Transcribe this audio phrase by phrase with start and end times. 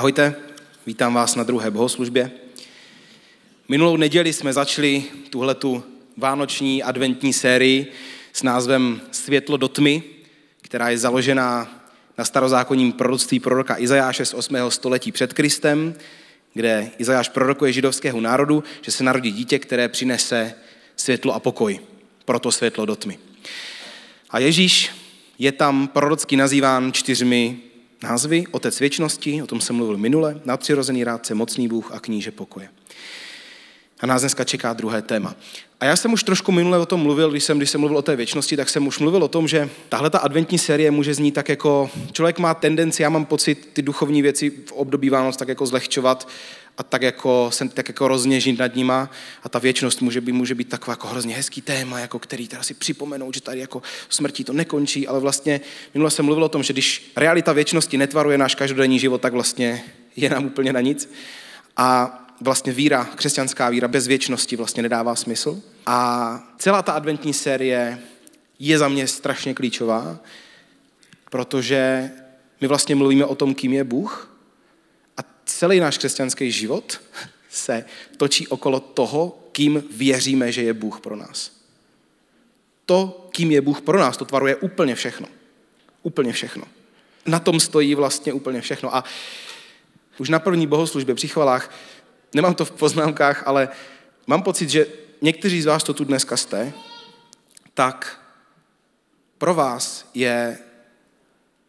[0.00, 0.34] Ahojte,
[0.86, 2.30] vítám vás na druhé bohoslužbě.
[3.68, 5.84] Minulou neděli jsme začali tuhletu
[6.16, 7.92] vánoční adventní sérii
[8.32, 10.02] s názvem Světlo do tmy,
[10.62, 11.82] která je založená
[12.18, 14.56] na starozákonním proroctví proroka Izajáše z 8.
[14.68, 15.94] století před Kristem,
[16.54, 20.54] kde Izajáš prorokuje židovského národu, že se narodí dítě, které přinese
[20.96, 21.80] světlo a pokoj.
[22.24, 23.18] Proto světlo do tmy.
[24.30, 24.90] A Ježíš
[25.38, 27.69] je tam prorocky nazýván čtyřmi
[28.02, 28.44] názvy.
[28.50, 32.68] Otec věčnosti, o tom jsem mluvil minule, nadpřirozený rádce, mocný Bůh a kníže pokoje.
[34.00, 35.34] A nás dneska čeká druhé téma.
[35.80, 38.02] A já jsem už trošku minule o tom mluvil, když jsem, když jsem mluvil o
[38.02, 41.34] té věčnosti, tak jsem už mluvil o tom, že tahle ta adventní série může znít
[41.34, 45.48] tak jako, člověk má tendenci, já mám pocit, ty duchovní věci v období Vánoc tak
[45.48, 46.28] jako zlehčovat
[46.80, 49.10] a tak jako, se tak jako rozněžit nad nima
[49.42, 52.62] a ta věčnost může být, může být taková jako hrozně hezký téma, jako který teda
[52.62, 55.60] si připomenou, že tady jako smrtí to nekončí, ale vlastně
[55.94, 59.84] minule jsem mluvil o tom, že když realita věčnosti netvaruje náš každodenní život, tak vlastně
[60.16, 61.12] je nám úplně na nic.
[61.76, 65.62] A vlastně víra, křesťanská víra bez věčnosti vlastně nedává smysl.
[65.86, 67.98] A celá ta adventní série
[68.58, 70.18] je za mě strašně klíčová,
[71.30, 72.10] protože
[72.60, 74.29] my vlastně mluvíme o tom, kým je Bůh
[75.58, 77.00] celý náš křesťanský život
[77.50, 77.84] se
[78.16, 81.52] točí okolo toho, kým věříme, že je Bůh pro nás.
[82.86, 85.26] To, kým je Bůh pro nás, to tvaruje úplně všechno.
[86.02, 86.64] Úplně všechno.
[87.26, 88.96] Na tom stojí vlastně úplně všechno.
[88.96, 89.04] A
[90.18, 91.74] už na první bohoslužbě při chvalách
[92.34, 93.68] nemám to v poznámkách, ale
[94.26, 94.86] mám pocit, že
[95.22, 96.72] někteří z vás, to tu dneska jste,
[97.74, 98.20] tak
[99.38, 100.58] pro vás je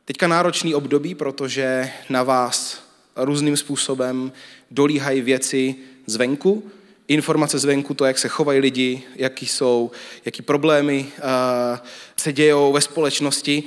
[0.06, 4.32] teďka náročný období, protože na vás různým způsobem
[4.72, 6.72] dolíhají věci zvenku,
[7.08, 9.92] informace zvenku, to, jak se chovají lidi, jaký jsou,
[10.26, 13.64] jaký problémy uh, se dějou ve společnosti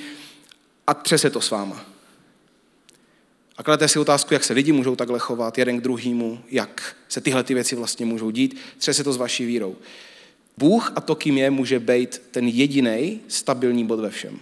[0.86, 1.84] a třese to s váma.
[3.56, 7.20] A kladete si otázku, jak se lidi můžou takhle chovat, jeden k druhému, jak se
[7.20, 8.56] tyhle ty věci vlastně můžou dít.
[8.78, 9.76] Třeba se to s vaší vírou.
[10.58, 14.38] Bůh a to, kým je, může být ten jediný stabilní bod ve všem.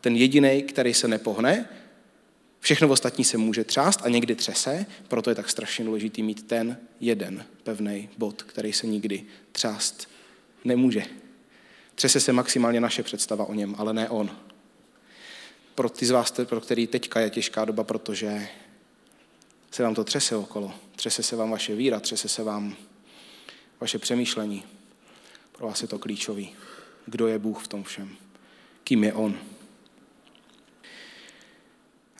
[0.00, 1.68] Ten jediný, který se nepohne,
[2.64, 6.78] všechno ostatní se může třást a někdy třese, proto je tak strašně důležitý mít ten
[7.00, 10.08] jeden pevný bod, který se nikdy třást
[10.64, 11.02] nemůže.
[11.94, 14.30] Třese se maximálně naše představa o něm, ale ne on
[15.74, 18.48] pro ty z vás, pro který teďka je těžká doba, protože
[19.70, 20.74] se vám to třese okolo.
[20.96, 22.76] Třese se vám vaše víra, třese se vám
[23.80, 24.64] vaše přemýšlení.
[25.52, 26.54] Pro vás je to klíčový.
[27.06, 28.16] Kdo je Bůh v tom všem?
[28.84, 29.38] Kým je On?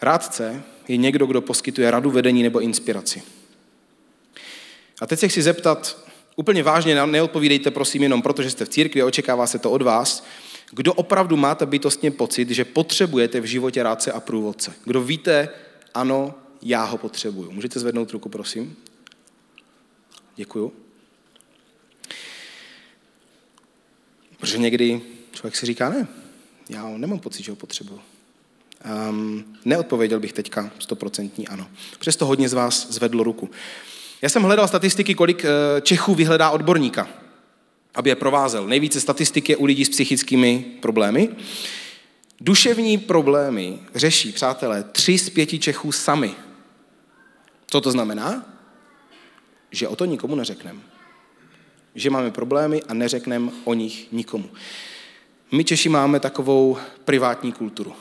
[0.04, 3.22] Rádce je někdo, kdo poskytuje radu, vedení nebo inspiraci.
[5.00, 6.04] A teď se chci zeptat,
[6.37, 10.25] úplně vážně, neodpovídejte prosím jenom proto, že jste v církvi, očekává se to od vás,
[10.70, 14.75] kdo opravdu máte bytostně pocit, že potřebujete v životě rádce a průvodce?
[14.84, 15.48] Kdo víte,
[15.94, 17.50] ano, já ho potřebuju.
[17.50, 18.76] Můžete zvednout ruku, prosím?
[20.37, 20.72] Děkuju.
[24.37, 25.00] Protože někdy
[25.32, 26.09] člověk si říká, ne,
[26.69, 28.00] já nemám pocit, že ho potřebuju.
[29.08, 31.66] Um, neodpověděl bych teďka stoprocentní ano.
[31.98, 33.50] Přesto hodně z vás zvedlo ruku.
[34.22, 37.08] Já jsem hledal statistiky, kolik eh, Čechů vyhledá odborníka
[37.94, 38.66] aby je provázel.
[38.66, 41.28] Nejvíce statistik je u lidí s psychickými problémy.
[42.40, 46.34] Duševní problémy řeší, přátelé, tři z pěti Čechů sami.
[47.66, 48.46] Co to znamená?
[49.70, 50.80] Že o to nikomu neřekneme.
[51.94, 54.50] Že máme problémy a neřekneme o nich nikomu.
[55.52, 57.92] My Češi máme takovou privátní kulturu.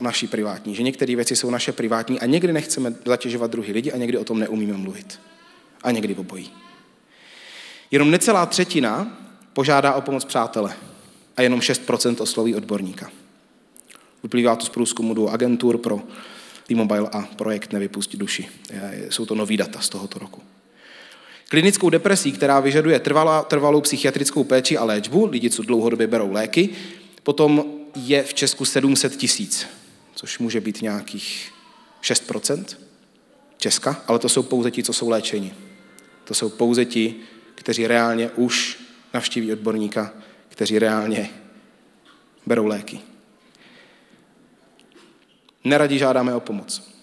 [0.00, 0.74] Naší privátní.
[0.74, 4.24] Že některé věci jsou naše privátní a někdy nechceme zatěžovat druhý lidi a někdy o
[4.24, 5.20] tom neumíme mluvit.
[5.82, 6.50] A někdy obojí.
[7.90, 9.18] Jenom necelá třetina
[9.52, 10.74] požádá o pomoc přátele
[11.36, 13.10] a jenom 6% osloví odborníka.
[14.22, 16.02] Vyplývá to z průzkumu dvou agentur pro
[16.66, 18.48] T-Mobile a projekt Nevypustit duši.
[19.10, 20.40] Jsou to nový data z tohoto roku.
[21.48, 26.68] Klinickou depresí, která vyžaduje trvalá, trvalou psychiatrickou péči a léčbu, lidi, co dlouhodobě berou léky,
[27.22, 27.64] potom
[27.96, 29.66] je v Česku 700 tisíc,
[30.14, 31.52] což může být nějakých
[32.02, 32.64] 6%
[33.56, 35.54] Česka, ale to jsou pouze ti, co jsou léčeni.
[36.24, 37.14] To jsou pouze ti,
[37.54, 38.78] kteří reálně už
[39.14, 40.12] navštíví odborníka,
[40.48, 41.30] kteří reálně
[42.46, 43.00] berou léky.
[45.64, 46.94] Neradí žádáme o pomoc.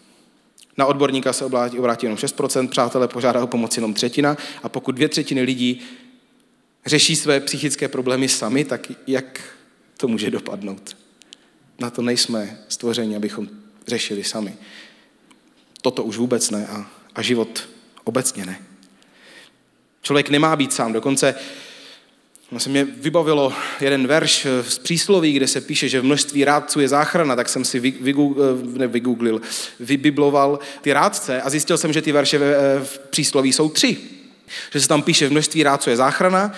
[0.78, 5.10] Na odborníka se obrátí jenom 6%, přátelé požádá o pomoc jenom třetina a pokud dvě
[5.10, 5.82] třetiny lidí
[6.86, 9.42] řeší své psychické problémy sami, tak jak
[9.98, 10.98] to může dopadnout?
[11.80, 13.50] Na to nejsme stvořeni, abychom
[13.88, 14.54] řešili sami.
[15.82, 17.70] Toto už vůbec ne a, a život
[18.04, 18.62] obecně ne.
[20.02, 20.94] Člověk nemá být sám.
[20.94, 21.36] Dokonce
[22.58, 26.88] se mě vybavilo jeden verš z přísloví, kde se píše, že v množství rádců je
[26.88, 27.80] záchrana, tak jsem si
[28.88, 29.42] vygooglil,
[29.80, 32.40] vybibloval ty rádce a zjistil jsem, že ty verše
[32.84, 33.98] v přísloví jsou tři.
[34.74, 36.54] Že se tam píše, v množství rádců je záchrana,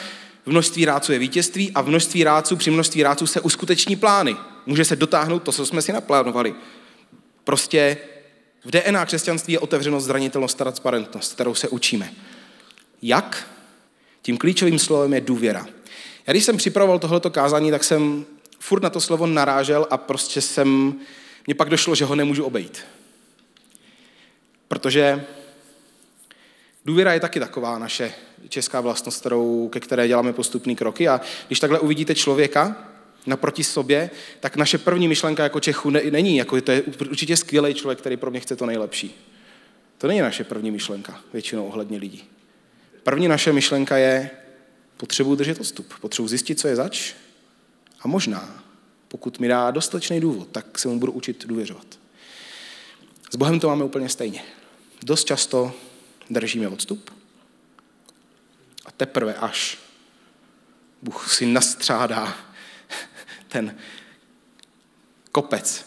[0.46, 4.36] v množství rádců je vítězství a v množství rádců, při množství rádců se uskuteční plány.
[4.66, 6.56] Může se dotáhnout to, co jsme si naplánovali.
[7.44, 7.98] Prostě
[8.66, 12.14] v DNA křesťanství je otevřenost, zranitelnost, transparentnost, kterou se učíme.
[13.02, 13.48] Jak?
[14.22, 15.68] Tím klíčovým slovem je důvěra.
[16.28, 18.26] Já když jsem připravoval tohleto kázání, tak jsem
[18.60, 20.96] furt na to slovo narážel a prostě jsem,
[21.48, 22.82] mně pak došlo, že ho nemůžu obejít.
[24.68, 25.26] Protože
[26.86, 28.14] důvěra je taky taková naše
[28.50, 32.76] česká vlastnost, kterou, ke které děláme postupný kroky a když takhle uvidíte člověka
[33.26, 34.10] naproti sobě,
[34.40, 38.32] tak naše první myšlenka jako Čechu není, jako to je určitě skvělý člověk, který pro
[38.32, 39.16] mě chce to nejlepší.
[39.98, 42.24] To není naše první myšlenka, většinou ohledně lidí.
[43.04, 44.30] První naše myšlenka je,
[44.98, 47.14] potřebuji držet odstup, potřebuji zjistit, co je zač
[48.02, 48.64] a možná,
[49.08, 52.00] pokud mi dá dostatečný důvod, tak se mu budu učit důvěřovat.
[53.30, 54.44] S Bohem to máme úplně stejně.
[55.04, 55.74] Dost často
[56.30, 57.12] držíme odstup
[58.86, 59.78] a teprve až
[61.02, 62.53] Bůh si nastřádá
[63.54, 63.76] ten
[65.32, 65.86] kopec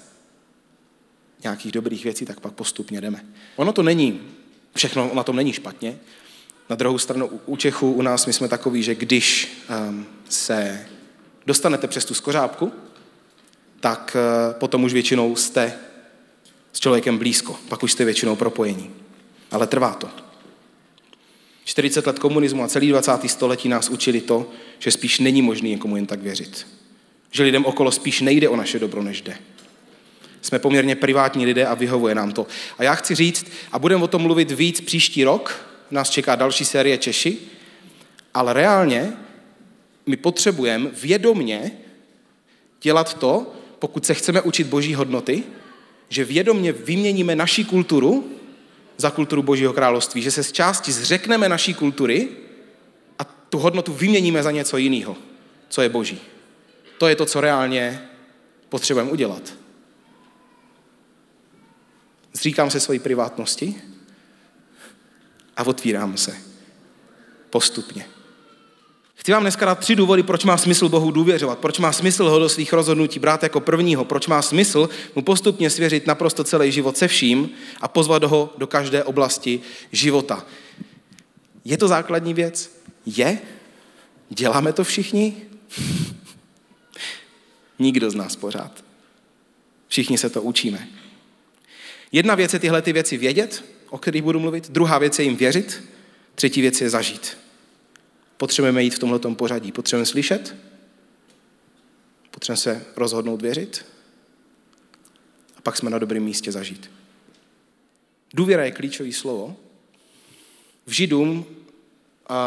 [1.42, 3.24] nějakých dobrých věcí, tak pak postupně jdeme.
[3.56, 4.20] Ono to není,
[4.76, 5.98] všechno na tom není špatně,
[6.70, 9.58] na druhou stranu u Čechů, u nás, my jsme takový, že když
[9.88, 10.86] um, se
[11.46, 12.72] dostanete přes tu skořápku,
[13.80, 15.78] tak uh, potom už většinou jste
[16.72, 18.90] s člověkem blízko, pak už jste většinou propojení.
[19.50, 20.10] Ale trvá to.
[21.64, 23.30] 40 let komunismu a celý 20.
[23.30, 26.66] století nás učili to, že spíš není možný někomu jen tak věřit.
[27.31, 29.37] Že lidem okolo spíš nejde o naše dobro, než jde.
[30.43, 32.46] Jsme poměrně privátní lidé a vyhovuje nám to.
[32.78, 36.64] A já chci říct, a budeme o tom mluvit víc příští rok, nás čeká další
[36.64, 37.38] série Češi,
[38.34, 39.12] ale reálně
[40.06, 41.70] my potřebujeme vědomně
[42.82, 45.44] dělat to, pokud se chceme učit boží hodnoty,
[46.08, 48.31] že vědomně vyměníme naší kulturu
[48.96, 52.28] za kulturu božího království, že se z části zřekneme naší kultury
[53.19, 55.17] a tu hodnotu vyměníme za něco jiného,
[55.69, 56.20] co je boží.
[56.98, 58.08] To je to, co reálně
[58.69, 59.54] potřebujeme udělat.
[62.32, 63.82] Zříkám se svojí privátnosti,
[65.56, 66.37] a otvírám se.
[67.50, 68.06] Postupně.
[69.14, 72.38] Chci vám dneska dát tři důvody, proč má smysl Bohu důvěřovat, proč má smysl ho
[72.38, 76.96] do svých rozhodnutí brát jako prvního, proč má smysl mu postupně svěřit naprosto celý život
[76.96, 77.50] se vším
[77.81, 79.60] a pozvat ho do každé oblasti
[79.92, 80.46] života.
[81.64, 82.81] Je to základní věc?
[83.06, 83.38] Je?
[84.31, 85.37] Děláme to všichni?
[87.78, 88.84] Nikdo z nás pořád.
[89.88, 90.88] Všichni se to učíme.
[92.12, 94.70] Jedna věc je tyhle ty věci vědět, o kterých budu mluvit.
[94.70, 95.82] Druhá věc je jim věřit.
[96.34, 97.38] Třetí věc je zažít.
[98.37, 99.73] Potřebujeme jít v tomhle pořadí.
[99.73, 100.56] Potřebujeme slyšet,
[102.31, 103.87] potřebujeme se rozhodnout věřit
[105.56, 106.90] a pak jsme na dobrém místě zažít.
[108.34, 109.56] Důvěra je klíčové slovo.
[110.87, 111.46] V Židům,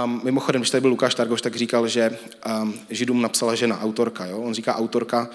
[0.06, 2.18] um, mimochodem, když tady byl Lukáš Targoš, tak říkal, že
[2.62, 4.26] um, Židům napsala žena, autorka.
[4.26, 4.42] Jo?
[4.42, 5.30] On říká autorka,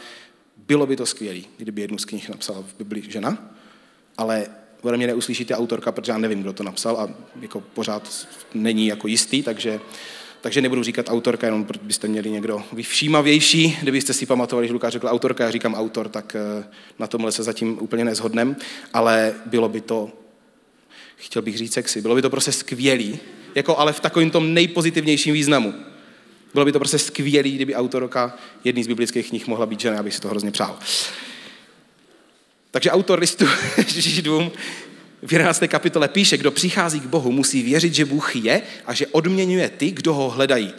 [0.57, 3.39] bylo by to skvělé, kdyby jednu z knih napsala v Biblii žena,
[4.19, 4.47] ale
[4.83, 7.09] ode mě neuslyšíte autorka, protože já nevím, kdo to napsal a
[7.41, 9.81] jako pořád není jako jistý, takže,
[10.41, 14.93] takže nebudu říkat autorka, jenom protože byste měli někdo všímavější, kdybyste si pamatovali, že Lukáš
[14.93, 16.65] řekl autorka, já říkám autor, tak eh,
[16.99, 18.57] na tomhle se zatím úplně nezhodnem,
[18.93, 20.13] ale bylo by to,
[21.17, 23.19] chtěl bych říct sexy, bylo by to prostě skvělý,
[23.55, 25.75] jako ale v takovém tom nejpozitivnějším významu.
[26.53, 30.15] Bylo by to prostě skvělý, kdyby autorka jedný z biblických knih mohla být žena, abych
[30.15, 30.79] si to hrozně přál.
[32.71, 33.47] Takže autor listu
[33.87, 34.53] Židům
[35.27, 35.63] v 11.
[35.69, 39.91] kapitole píše, kdo přichází k Bohu, musí věřit, že Bůh je a že odměňuje ty,
[39.91, 40.75] kdo ho hledají.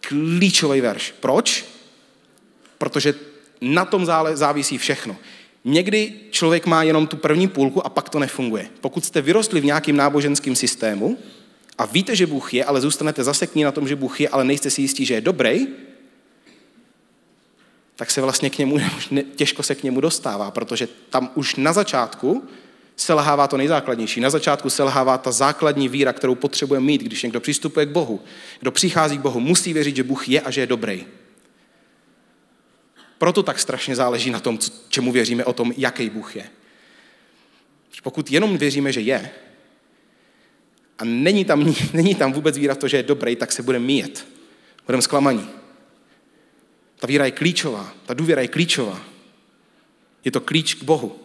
[0.00, 1.14] Klíčový verš.
[1.20, 1.64] Proč?
[2.78, 3.14] Protože
[3.60, 5.16] na tom závisí všechno.
[5.64, 8.68] Někdy člověk má jenom tu první půlku a pak to nefunguje.
[8.80, 11.18] Pokud jste vyrostli v nějakém náboženském systému
[11.78, 14.70] a víte, že Bůh je, ale zůstanete zasekní na tom, že Bůh je, ale nejste
[14.70, 15.66] si jistí, že je dobrý,
[17.96, 18.78] tak se vlastně k němu,
[19.36, 22.48] těžko se k němu dostává, protože tam už na začátku
[22.96, 24.20] selhává to nejzákladnější.
[24.20, 28.20] Na začátku selhává ta základní víra, kterou potřebujeme mít, když někdo přistupuje k Bohu.
[28.60, 31.06] Kdo přichází k Bohu, musí věřit, že Bůh je a že je dobrý.
[33.18, 36.50] Proto tak strašně záleží na tom, čemu věříme o tom, jaký Bůh je.
[38.02, 39.30] Pokud jenom věříme, že je,
[40.98, 43.86] a není tam, není tam vůbec víra v to, že je dobrý, tak se budeme
[43.86, 44.26] míjet.
[44.86, 45.48] Budeme zklamaní.
[46.98, 49.00] Ta víra je klíčová, ta důvěra je klíčová.
[50.24, 51.16] Je to klíč k Bohu.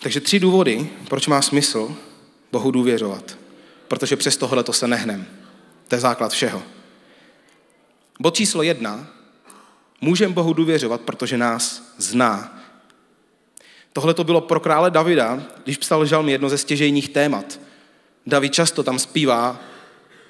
[0.00, 1.96] Takže tři důvody, proč má smysl
[2.52, 3.38] Bohu důvěřovat.
[3.88, 5.26] Protože přes tohle to se nehnem.
[5.88, 6.62] To je základ všeho.
[8.20, 9.06] Bod číslo jedna.
[10.00, 12.57] Můžeme Bohu důvěřovat, protože nás zná.
[13.92, 17.60] Tohle to bylo pro krále Davida, když psal žalm jedno ze stěžejních témat.
[18.26, 19.60] David často tam zpívá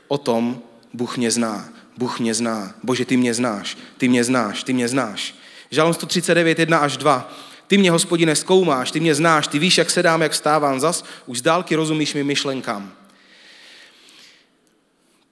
[0.08, 0.62] o tom,
[0.92, 4.88] Bůh mě zná, Bůh mě zná, Bože, ty mě znáš, ty mě znáš, ty mě
[4.88, 5.34] znáš.
[5.70, 7.32] Žalm 139, 1 až 2.
[7.66, 11.38] Ty mě, hospodine, zkoumáš, ty mě znáš, ty víš, jak sedám, jak vstávám, zas už
[11.38, 12.92] z dálky rozumíš mi myšlenkám.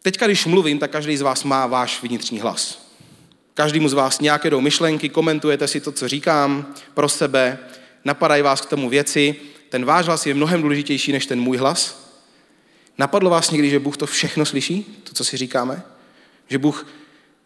[0.03, 2.87] Teďka, když mluvím, tak každý z vás má váš vnitřní hlas.
[3.55, 7.59] Každému z vás nějaké jdou myšlenky, komentujete si to, co říkám pro sebe,
[8.07, 9.37] napadají vás k tomu věci.
[9.69, 12.07] Ten váš hlas je mnohem důležitější než ten můj hlas.
[12.99, 15.83] Napadlo vás někdy, že Bůh to všechno slyší, to, co si říkáme?
[16.49, 16.87] Že Bůh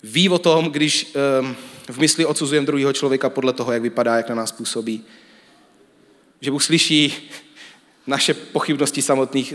[0.02, 1.56] ví o tom, když um,
[1.88, 5.04] v mysli odsuzujeme druhého člověka podle toho, jak vypadá, jak na nás působí.
[6.40, 7.30] Že Bůh slyší
[8.06, 9.54] naše pochybnosti samotných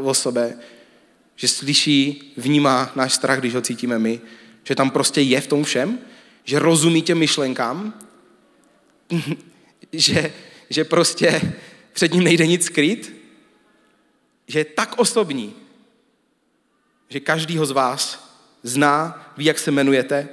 [0.00, 0.58] uh, o sobě.
[1.36, 4.20] Že slyší, vnímá náš strach, když ho cítíme my.
[4.64, 5.98] Že tam prostě je v tom všem.
[6.44, 7.94] Že rozumí těm myšlenkám.
[9.92, 10.32] že,
[10.70, 11.52] že prostě
[11.92, 13.16] před ním nejde nic skrýt.
[14.46, 15.54] Že je tak osobní,
[17.08, 18.28] že každýho z vás
[18.62, 20.28] zná, ví, jak se jmenujete,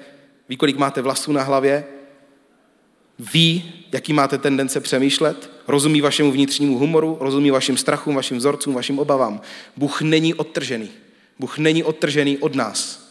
[0.50, 1.86] ví, kolik máte vlasů na hlavě,
[3.20, 9.00] ví, jaký máte tendence přemýšlet, rozumí vašemu vnitřnímu humoru, rozumí vašim strachům, vašim vzorcům, vašim
[9.00, 9.42] obavám.
[9.78, 10.90] Bůh není odtržený.
[11.40, 13.10] Bůh není odtržený od nás.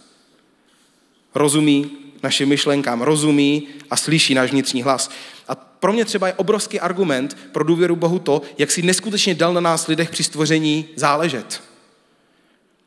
[1.34, 1.90] Rozumí
[2.22, 5.10] našim myšlenkám, rozumí a slyší náš vnitřní hlas.
[5.48, 9.54] A pro mě třeba je obrovský argument pro důvěru Bohu to, jak si neskutečně dal
[9.54, 11.62] na nás lidech při stvoření záležet.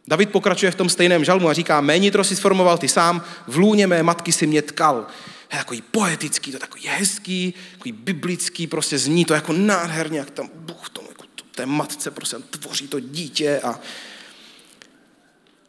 [0.07, 3.57] David pokračuje v tom stejném žalmu a říká, mé nitro si sformoval ty sám, v
[3.57, 5.07] lůně mé matky si mě tkal.
[5.53, 10.49] Je takový poetický, to takový hezký, takový biblický, prostě zní to jako nádherně, jak tam
[10.55, 11.23] Bůh tomu, jako
[11.55, 13.79] té matce prostě tvoří to dítě a,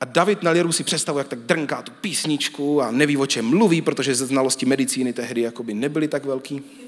[0.00, 3.44] a David na liru si představuje, jak tak drnká tu písničku a neví, o čem
[3.44, 6.87] mluví, protože ze znalosti medicíny tehdy jakoby nebyly tak velký.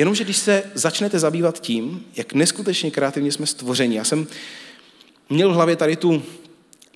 [0.00, 4.26] Jenomže když se začnete zabývat tím, jak neskutečně kreativně jsme stvořeni, já jsem
[5.30, 6.22] měl v hlavě tady tu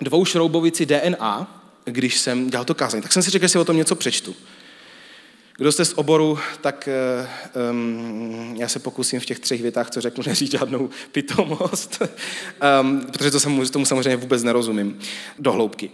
[0.01, 3.77] dvoušroubovici DNA, když jsem dělal to kázání, tak jsem si řekl, že si o tom
[3.77, 4.35] něco přečtu.
[5.57, 6.89] Kdo jste z oboru, tak
[7.71, 12.01] um, já se pokusím v těch třech větách, co řeknu, neříct žádnou pitomost,
[12.81, 14.99] um, protože to jsem, tomu samozřejmě vůbec nerozumím
[15.39, 15.91] do hloubky.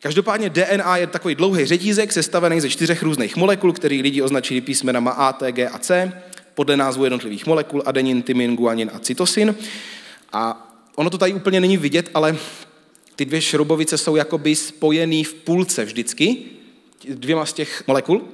[0.00, 5.10] Každopádně DNA je takový dlouhý řetízek sestavený ze čtyřech různých molekul, který lidi označili písmenama
[5.10, 6.12] A, T, G a C,
[6.54, 9.54] podle názvu jednotlivých molekul, adenin, tymin, guanin a cytosin.
[10.32, 12.36] A ono to tady úplně není vidět, ale
[13.16, 16.36] ty dvě šroubovice jsou jakoby spojený v půlce vždycky,
[17.08, 18.28] dvěma z těch molekul.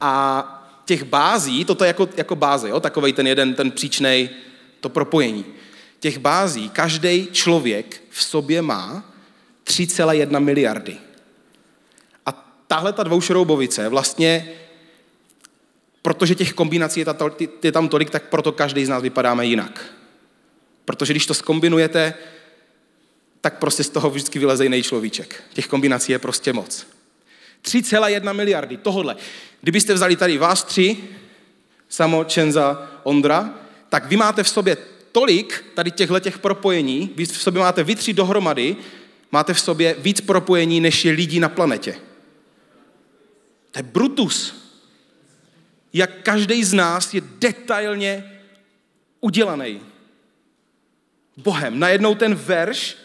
[0.00, 2.80] A těch bází, toto je jako, jako báze, jo?
[2.80, 4.28] takovej ten jeden, ten příčnej,
[4.80, 5.44] to propojení.
[6.00, 9.04] Těch bází každý člověk v sobě má
[9.64, 10.96] 3,1 miliardy.
[12.26, 12.32] A
[12.66, 14.48] tahle ta dvoušroubovice vlastně,
[16.02, 17.04] protože těch kombinací
[17.62, 19.94] je tam tolik, tak proto každý z nás vypadáme jinak.
[20.84, 22.14] Protože když to skombinujete,
[23.40, 25.42] tak prostě z toho vždycky vyleze jiný človíček.
[25.52, 26.86] Těch kombinací je prostě moc.
[27.64, 29.16] 3,1 miliardy tohle.
[29.60, 30.96] Kdybyste vzali tady vás tři,
[31.88, 33.54] Samo, Čenza, Ondra,
[33.88, 34.76] tak vy máte v sobě
[35.12, 38.76] tolik tady těchto těch propojení, vy v sobě máte vy tři dohromady,
[39.32, 41.96] máte v sobě víc propojení, než je lidí na planetě.
[43.70, 44.59] To je brutus.
[45.92, 48.24] Jak každý z nás je detailně
[49.20, 49.80] udělaný.
[51.36, 51.78] Bohem.
[51.78, 52.96] Najednou ten verš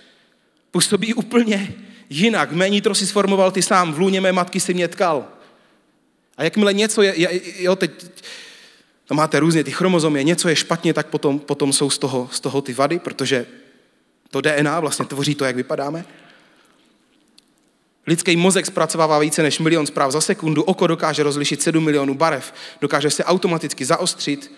[0.72, 1.74] působí úplně
[2.10, 2.51] jinak.
[2.51, 5.27] Mé nitro si sformoval ty sám, v lůně mé matky si mě tkal.
[6.38, 7.13] A jakmile něco je,
[7.63, 7.92] jo, teď
[9.06, 12.39] to máte různě ty chromozomy, něco je špatně, tak potom, potom jsou z toho, z
[12.39, 13.46] toho ty vady, protože
[14.30, 16.06] to DNA vlastně tvoří to, jak vypadáme.
[18.08, 22.54] Lidský mozek zpracovává více než milion zpráv za sekundu, oko dokáže rozlišit 7 milionů barev,
[22.82, 24.52] dokáže se automaticky zaostřit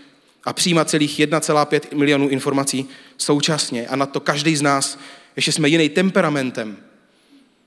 [0.44, 3.88] a přijímat celých 1,5 milionů informací současně.
[3.88, 5.00] A na to každý z nás
[5.36, 6.78] ještě jsme jiný temperamentem.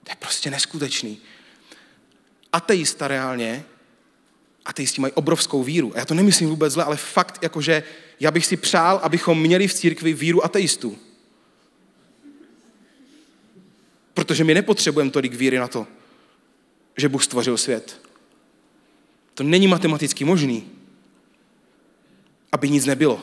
[0.05, 1.19] To je prostě neskutečný.
[2.53, 3.65] Ateista reálně,
[4.65, 5.93] ateisti mají obrovskou víru.
[5.95, 7.83] A já to nemyslím vůbec zle, ale fakt, jakože
[8.21, 10.99] já bych si přál, abychom měli v církvi víru ateistů.
[14.15, 15.87] Protože my nepotřebujeme tolik víry na to,
[16.97, 18.01] že Bůh stvořil svět.
[19.35, 20.71] To není matematicky možný,
[22.53, 23.23] aby nic nebylo.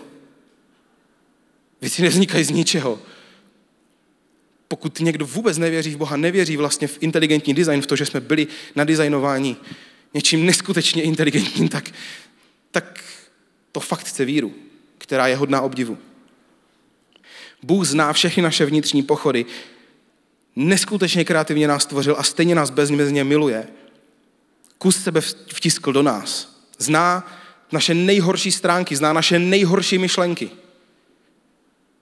[1.81, 2.99] Věci nevznikají z ničeho
[4.67, 8.19] pokud někdo vůbec nevěří v Boha, nevěří vlastně v inteligentní design, v to, že jsme
[8.19, 9.55] byli nadizajnováni
[10.13, 11.91] něčím neskutečně inteligentním, tak,
[12.71, 13.03] tak
[13.71, 14.53] to fakt chce víru,
[14.97, 15.97] která je hodná obdivu.
[17.63, 19.45] Bůh zná všechny naše vnitřní pochody,
[20.57, 23.67] neskutečně kreativně nás stvořil a stejně nás bezmezně miluje.
[24.77, 26.57] kus sebe vtiskl do nás.
[26.77, 27.35] Zná
[27.71, 30.49] naše nejhorší stránky, zná naše nejhorší myšlenky.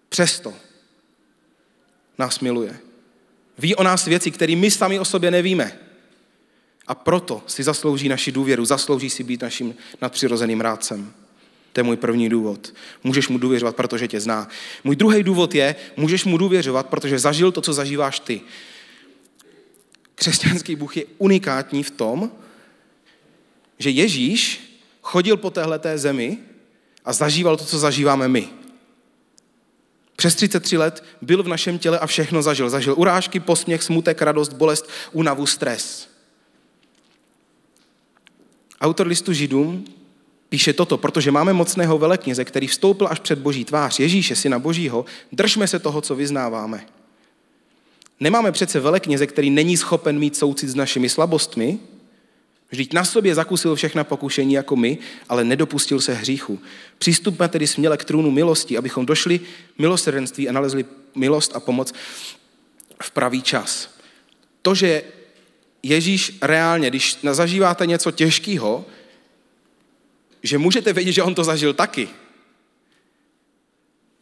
[0.09, 0.53] Přesto
[2.17, 2.79] nás miluje.
[3.57, 5.79] Ví o nás věci, které my sami o sobě nevíme.
[6.87, 11.13] A proto si zaslouží naši důvěru, zaslouží si být naším nadpřirozeným rádcem.
[11.75, 12.73] To je můj první důvod.
[13.03, 14.47] Můžeš mu důvěřovat, protože tě zná.
[14.83, 18.41] Můj druhý důvod je, můžeš mu důvěřovat, protože zažil to, co zažíváš ty.
[20.15, 22.31] Křesťanský Bůh je unikátní v tom,
[23.79, 26.37] že Ježíš chodil po téhleté zemi
[27.05, 28.47] a zažíval to, co zažíváme my.
[30.15, 32.69] Přes 33 let byl v našem těle a všechno zažil.
[32.69, 36.09] Zažil urážky, posměch, smutek, radost, bolest, únavu, stres.
[38.81, 39.85] Autor listu Židům
[40.49, 45.05] píše toto, protože máme mocného velekněze, který vstoupil až před boží tvář, Ježíše, syna božího,
[45.31, 46.85] držme se toho, co vyznáváme.
[48.19, 51.79] Nemáme přece velekněze, který není schopen mít soucit s našimi slabostmi,
[52.69, 54.97] Vždyť na sobě zakusil všechna pokušení jako my,
[55.29, 56.59] ale nedopustil se hříchu.
[56.97, 59.39] Přistupme tedy směle k trůnu milosti, abychom došli
[59.77, 60.85] milosrdenství a nalezli
[61.15, 61.93] milost a pomoc
[63.01, 63.89] v pravý čas.
[64.61, 65.03] To, že
[65.83, 68.85] Ježíš reálně, když zažíváte něco těžkého,
[70.45, 72.09] že můžete vědět, že on to zažil taky,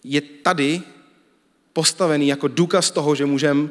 [0.03, 0.81] je tady
[1.73, 3.67] postavený jako důkaz toho, že můžeme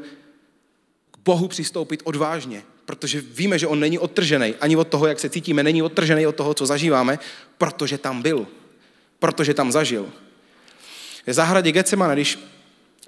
[1.11, 5.29] k Bohu přistoupit odvážně, protože víme, že on není odtržený ani od toho, jak se
[5.29, 7.19] cítíme, není odtržený od toho, co zažíváme,
[7.59, 8.47] protože tam byl,
[9.19, 10.09] protože tam zažil.
[11.27, 12.39] V zahradě Getsemana, když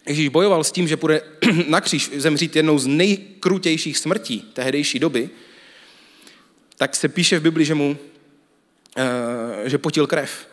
[0.07, 1.23] Ježíš bojoval s tím, že bude
[1.69, 5.31] na kříž zemřít jednou z nejkrutějších smrtí tehdejší doby,
[6.77, 7.99] tak se píše v Bibli, že mu
[9.65, 10.49] že potil krev,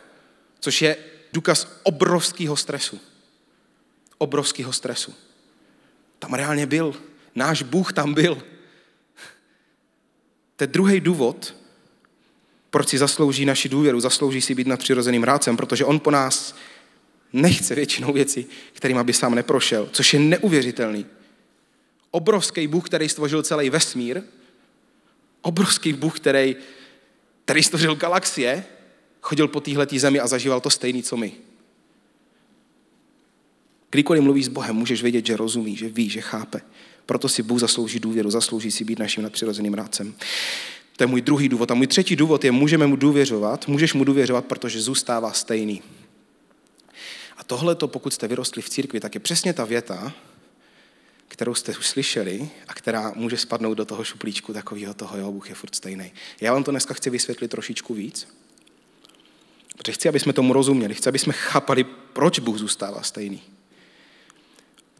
[0.60, 0.96] což je
[1.32, 3.00] důkaz obrovského stresu.
[4.18, 5.14] Obrovského stresu.
[6.18, 6.94] Tam reálně byl.
[7.34, 8.42] Náš Bůh tam byl.
[10.56, 11.54] To je druhý důvod,
[12.70, 16.56] proč si zaslouží naši důvěru, zaslouží si být nadpřirozeným rádcem, protože on po nás
[17.32, 21.06] nechce většinou věci, kterým by sám neprošel, což je neuvěřitelný.
[22.10, 24.22] Obrovský Bůh, který stvořil celý vesmír,
[25.42, 26.56] obrovský Bůh, který,
[27.44, 28.64] který stvořil galaxie,
[29.20, 31.32] chodil po téhle zemi a zažíval to stejný, co my.
[33.90, 36.60] Kdykoliv mluvíš s Bohem, můžeš vědět, že rozumí, že ví, že chápe.
[37.06, 40.14] Proto si Bůh zaslouží důvěru, zaslouží si být naším nadpřirozeným rádcem.
[40.96, 41.70] To je můj druhý důvod.
[41.70, 45.82] A můj třetí důvod je, můžeme mu důvěřovat, můžeš mu důvěřovat, protože zůstává stejný.
[47.36, 50.12] A tohle, pokud jste vyrostli v církvi, tak je přesně ta věta,
[51.32, 55.48] kterou jste už slyšeli a která může spadnout do toho šuplíčku takového toho, jo, Bůh
[55.48, 56.12] je furt stejný.
[56.40, 58.28] Já vám to dneska chci vysvětlit trošičku víc,
[59.76, 63.42] protože chci, aby jsme tomu rozuměli, chci, aby jsme chápali, proč Bůh zůstává stejný.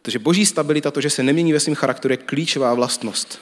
[0.03, 3.41] Protože boží stabilita, to, že se nemění ve svém charakteru, je klíčová vlastnost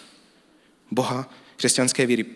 [0.90, 2.26] Boha, křesťanské víry.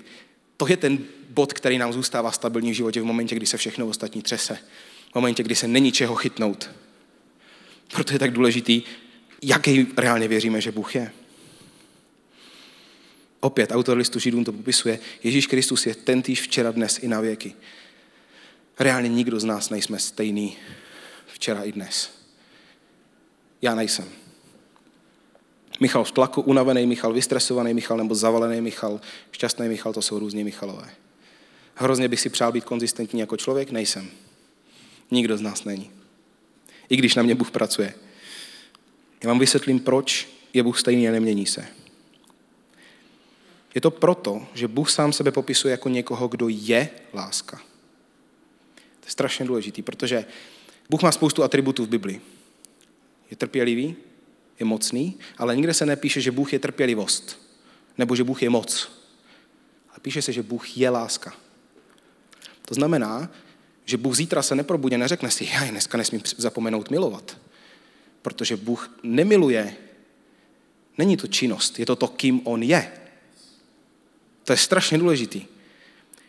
[0.57, 0.99] To je ten
[1.31, 4.59] bod, který nám zůstává stabilní v životě v momentě, kdy se všechno ostatní třese.
[5.11, 6.71] V momentě, kdy se není čeho chytnout.
[7.93, 8.83] Proto je tak důležitý,
[9.45, 11.13] jaký reálně věříme, že Bůh je.
[13.41, 14.99] Opět autor listu Židům to popisuje.
[15.23, 17.55] Ježíš Kristus je tentýž včera, dnes i na věky.
[18.79, 20.57] Reálně nikdo z nás nejsme stejný
[21.27, 22.11] včera i dnes.
[23.63, 24.09] Já nejsem.
[25.81, 29.01] Michal v tlaku, unavený Michal, vystresovaný Michal nebo zavalený Michal,
[29.33, 30.91] šťastný Michal, to jsou různí Michalové.
[31.75, 34.11] Hrozně bych si přál být konzistentní jako člověk, nejsem.
[35.11, 35.91] Nikdo z nás není.
[36.89, 37.95] I když na mě Bůh pracuje.
[39.25, 41.67] Já vám vysvětlím, proč je Bůh stejný a nemění se.
[43.75, 47.57] Je to proto, že Bůh sám sebe popisuje jako někoho, kdo je láska.
[48.75, 50.25] To je strašně důležité, protože
[50.91, 52.21] Bůh má spoustu atributů v Biblii.
[53.31, 53.97] Je trpělivý,
[54.61, 57.41] je mocný, ale nikde se nepíše, že Bůh je trpělivost,
[57.99, 58.93] nebo že Bůh je moc.
[59.91, 61.35] Ale píše se, že Bůh je láska.
[62.65, 63.31] To znamená,
[63.85, 67.37] že Bůh zítra se neprobudě, neřekne si, já dneska nesmím zapomenout milovat.
[68.25, 69.77] Protože Bůh nemiluje.
[70.99, 72.93] Není to činnost, je to to, kým On je.
[74.45, 75.45] To je strašně důležitý.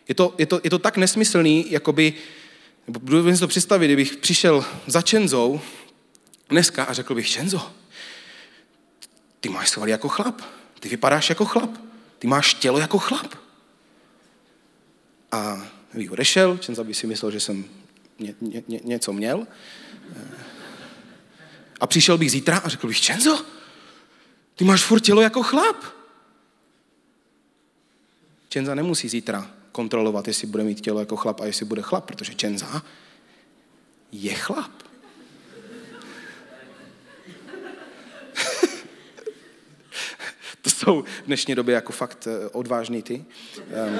[0.08, 2.14] Je to, je to, je to tak nesmyslný, jakoby,
[2.88, 5.60] budu si to představit, kdybych přišel za Čenzou
[6.48, 7.72] dneska a řekl bych, Čenzo,
[9.40, 10.40] ty máš svaly jako chlap,
[10.80, 11.70] ty vypadáš jako chlap,
[12.18, 13.34] ty máš tělo jako chlap.
[15.32, 17.64] A bych odešel, Čenzo by si myslel, že jsem
[18.18, 19.46] ně, ně, ně, něco měl.
[21.80, 23.44] A přišel bych zítra a řekl bych, Čenzo,
[24.54, 25.76] ty máš furt tělo jako chlap.
[28.48, 32.34] Čenza nemusí zítra kontrolovat, jestli bude mít tělo jako chlap a jestli bude chlap, protože
[32.34, 32.82] Čenza
[34.12, 34.70] je chlap.
[40.86, 43.24] jsou v dnešní době jako fakt eh, odvážný ty.
[43.88, 43.98] Um,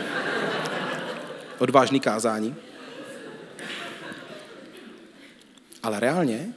[1.59, 2.55] odvážný kázání.
[5.83, 6.55] Ale reálně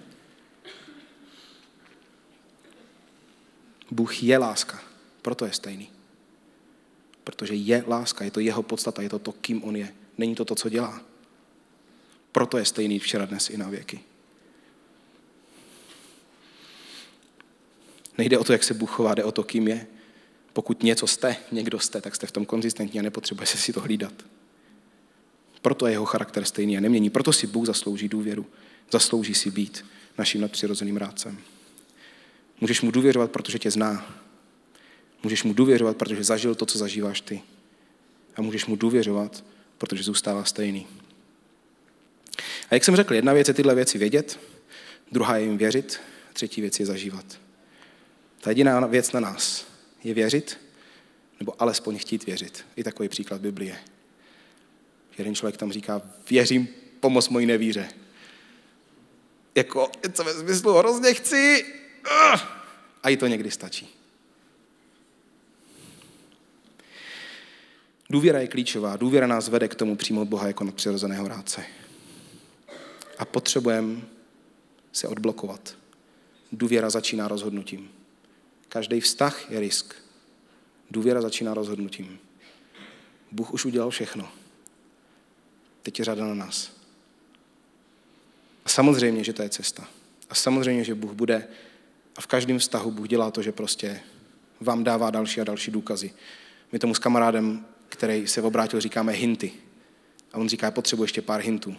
[3.92, 4.82] Bůh je láska,
[5.22, 5.90] proto je stejný.
[7.24, 9.94] Protože je láska, je to jeho podstata, je to to, kým on je.
[10.18, 11.02] Není to to, co dělá.
[12.32, 14.00] Proto je stejný včera, dnes i na věky.
[18.18, 19.88] Nejde o to, jak se Bůh chová, jde o to, kým je.
[20.54, 24.14] Pokud něco jste, někdo jste, tak jste v tom konzistentní a nepotřebujete si to hlídat.
[25.62, 27.10] Proto je jeho charakter stejný a nemění.
[27.10, 28.46] Proto si Bůh zaslouží důvěru.
[28.92, 29.86] Zaslouží si být
[30.18, 31.38] naším nadpřirozeným rádcem.
[32.62, 34.22] Můžeš mu důvěřovat, protože tě zná.
[35.24, 37.42] Můžeš mu důvěřovat, protože zažil to, co zažíváš ty.
[38.36, 39.44] A můžeš mu důvěřovat,
[39.78, 40.88] protože zůstává stejný.
[42.70, 44.40] A jak jsem řekl, jedna věc je tyhle věci vědět,
[45.12, 46.00] druhá je jim věřit,
[46.34, 47.26] třetí věc je zažívat.
[48.42, 49.66] Ta jediná věc na nás
[50.04, 50.58] je věřit,
[51.40, 52.66] nebo alespoň chtít věřit.
[52.76, 53.80] I takový příklad Biblie.
[55.18, 56.68] Jeden člověk tam říká, věřím,
[57.00, 57.90] pomoz mojí nevíře.
[59.56, 61.66] Jako, co ve smyslu, hrozně chci,
[63.04, 63.90] a i to někdy stačí.
[68.10, 68.98] Důvěra je klíčová.
[68.98, 71.66] Důvěra nás vede k tomu přijmout Boha jako nadpřirozeného rádce.
[73.18, 74.02] A potřebujeme
[74.92, 75.78] se odblokovat.
[76.52, 77.92] Důvěra začíná rozhodnutím.
[78.70, 79.96] Každý vztah je risk.
[80.92, 82.20] Důvěra začíná rozhodnutím.
[83.32, 84.32] Bůh už udělal všechno.
[85.84, 86.72] Teď je řada na nás.
[88.66, 89.88] A samozřejmě, že to je cesta.
[90.30, 91.48] A samozřejmě, že Bůh bude
[92.20, 94.00] a v každém vztahu Bůh dělá to, že prostě
[94.62, 96.14] vám dává další a další důkazy.
[96.72, 99.52] My tomu s kamarádem, který se obrátil, říkáme hinty.
[100.34, 101.76] A on říká, potřebuji ještě pár hintů.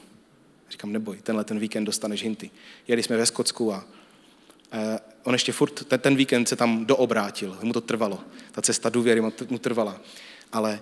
[0.70, 2.50] Říkám, neboj, tenhle ten víkend dostaneš hinty.
[2.88, 3.84] Jeli jsme ve Skotsku a
[4.72, 4.80] uh,
[5.22, 8.20] on ještě furt, ten, ten víkend se tam doobrátil, mu to trvalo.
[8.52, 10.00] Ta cesta důvěry mu trvala.
[10.52, 10.80] Ale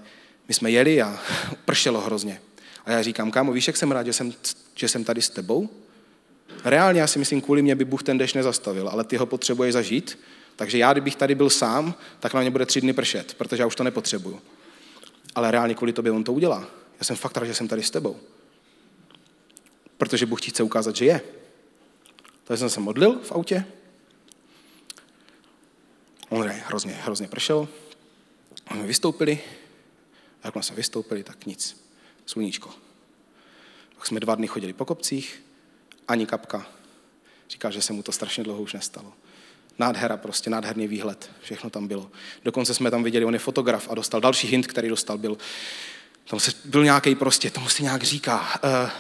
[0.49, 1.21] my jsme jeli a
[1.65, 2.41] pršelo hrozně.
[2.85, 4.33] A já říkám, kámo, víš, jak jsem rád, že jsem,
[4.75, 5.69] že jsem tady s tebou?
[6.65, 9.73] Reálně já si myslím, kvůli mě by Bůh ten dešť nezastavil, ale ty ho potřebuješ
[9.73, 10.19] zažít,
[10.57, 13.67] takže já, kdybych tady byl sám, tak na mě bude tři dny pršet, protože já
[13.67, 14.41] už to nepotřebuju.
[15.35, 16.67] Ale reálně kvůli tobě on to udělá.
[16.99, 18.17] Já jsem fakt rád, že jsem tady s tebou.
[19.97, 21.21] Protože Bůh ti chce ukázat, že je.
[22.45, 23.65] Takže jsem se modlil v autě.
[26.29, 27.69] On hrozně, hrozně pršel.
[28.67, 29.39] A my vystoupili.
[30.43, 31.85] A jak jsme vystoupili, tak nic.
[32.27, 32.71] Sluníčko.
[33.97, 35.43] Pak jsme dva dny chodili po kopcích
[36.09, 36.67] ani kapka.
[37.51, 39.13] Říká, že se mu to strašně dlouho už nestalo.
[39.79, 42.11] Nádhera prostě, nádherný výhled, všechno tam bylo.
[42.45, 45.39] Dokonce jsme tam viděli, on je fotograf a dostal další hint, který dostal, byl,
[46.31, 48.91] tam se, byl nějaký prostě, tomu se nějak říká, uh,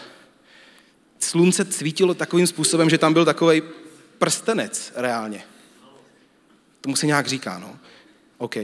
[1.19, 3.63] slunce svítilo takovým způsobem, že tam byl takový
[4.19, 5.45] prstenec reálně.
[6.81, 7.79] Tomu se nějak říká, no.
[8.39, 8.55] OK.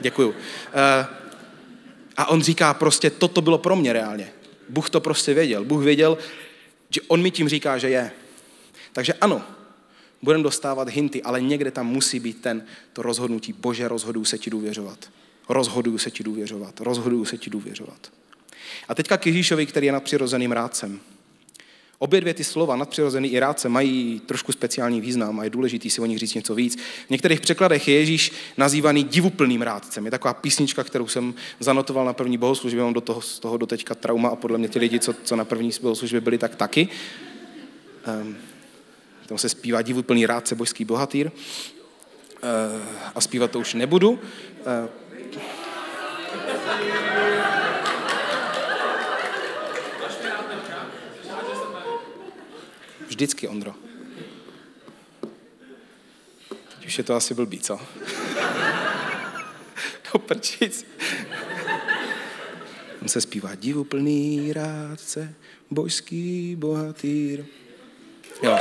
[0.00, 0.28] Děkuju.
[0.28, 0.34] Uh,
[2.16, 4.32] a on říká prostě, toto bylo pro mě reálně.
[4.68, 5.64] Bůh to prostě věděl.
[5.64, 6.18] Bůh věděl,
[6.90, 8.10] že on mi tím říká, že je.
[8.92, 9.42] Takže ano,
[10.22, 13.52] budeme dostávat hinty, ale někde tam musí být ten, to rozhodnutí.
[13.52, 15.10] Bože, rozhoduju se ti důvěřovat.
[15.48, 16.80] Rozhoduju se ti důvěřovat.
[16.80, 18.12] Rozhoduju se ti důvěřovat.
[18.88, 21.00] A teďka k Ježíšovi, který je nadpřirozeným rádcem.
[22.04, 26.00] Obě dvě ty slova, nadpřirozený i rádce, mají trošku speciální význam a je důležité si
[26.00, 26.76] o nich říct něco víc.
[27.06, 30.04] V některých překladech je Ježíš nazývaný divuplným rádcem.
[30.04, 33.94] Je taková písnička, kterou jsem zanotoval na první bohoslužbě, mám do toho, z toho doteďka
[33.94, 36.88] trauma a podle mě ty lidi, co, co na první bohoslužbě byli, tak taky.
[38.22, 38.36] Um,
[39.26, 41.26] tam se zpívá divuplný rádce, božský bohatýr.
[41.26, 42.82] Uh,
[43.14, 44.10] a zpívat to už nebudu.
[44.10, 44.18] Uh,
[53.14, 53.74] Vždycky, Ondro.
[56.48, 57.74] Teď už je to asi blbý, co?
[60.12, 60.86] Do prčic.
[63.02, 65.34] On se zpívá divuplný rádce,
[65.70, 67.44] božský bohatýr.
[68.42, 68.58] Jo.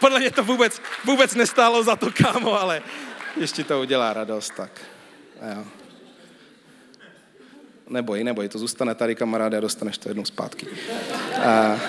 [0.00, 2.82] Podle mě to vůbec, vůbec nestálo za to, kámo, ale
[3.36, 4.80] ještě to udělá radost, tak.
[5.40, 5.64] A jo.
[7.90, 10.66] Neboj, neboj, to zůstane tady, kamaráde, a dostaneš to jednou zpátky.
[11.44, 11.80] A...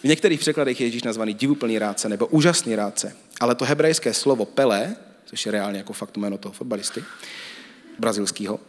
[0.00, 4.44] V některých překladech je Ježíš nazvaný divuplný rádce nebo úžasný rádce, ale to hebrejské slovo
[4.44, 7.04] pele, což je reálně jako fakt jméno toho fotbalisty,
[7.98, 8.60] brazilského,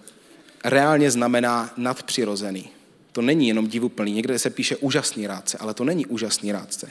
[0.66, 2.70] reálně znamená nadpřirozený.
[3.12, 4.14] To není jenom divuplný.
[4.14, 6.90] Někde se píše úžasný rádce, ale to není úžasný rádce.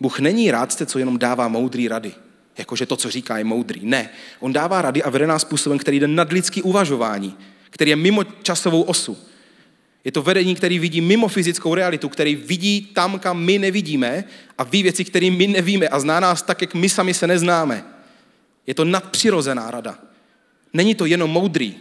[0.00, 2.14] Bůh není rádce, co jenom dává moudrý rady
[2.58, 3.80] jakože to, co říká, je moudrý.
[3.82, 4.10] Ne.
[4.40, 7.36] On dává rady a vede nás způsobem, který jde nad lidský uvažování,
[7.70, 9.18] který je mimo časovou osu.
[10.04, 14.24] Je to vedení, který vidí mimo fyzickou realitu, který vidí tam, kam my nevidíme
[14.58, 17.84] a ví věci, které my nevíme a zná nás tak, jak my sami se neznáme.
[18.66, 19.98] Je to nadpřirozená rada.
[20.72, 21.74] Není to jenom moudrý.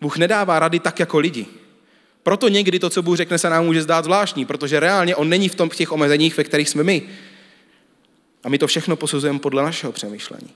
[0.00, 1.46] Bůh nedává rady tak jako lidi.
[2.22, 5.48] Proto někdy to, co Bůh řekne, se nám může zdát zvláštní, protože reálně on není
[5.48, 7.02] v, tom, v těch omezeních, ve kterých jsme my.
[8.44, 10.50] A my to všechno posuzujeme podle našeho přemýšlení.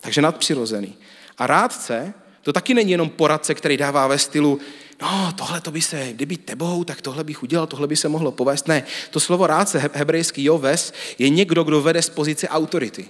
[0.00, 0.94] Takže nadpřirozený.
[1.38, 4.60] A rádce, to taky není jenom poradce, který dává ve stylu,
[5.02, 8.32] no tohle to by se, kdyby tebou, tak tohle bych udělal, tohle by se mohlo
[8.32, 8.68] povést.
[8.68, 13.08] Ne, to slovo rádce, hebrejský joves, je někdo, kdo vede z pozice autority.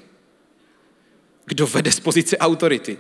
[1.45, 2.99] Kdo vede z pozice autority.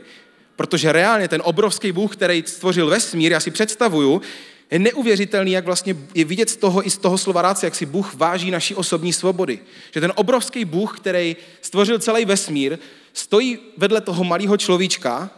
[0.57, 4.22] Protože reálně ten obrovský Bůh, který stvořil vesmír, já si představuju,
[4.70, 7.87] je neuvěřitelný, jak vlastně je vidět z toho i z toho slova ráce, jak si
[7.87, 9.61] Bůh váží naší osobní svobody.
[9.94, 12.78] Že ten obrovský Bůh, který stvořil celý vesmír,
[13.12, 15.30] stojí vedle toho malého človíčka,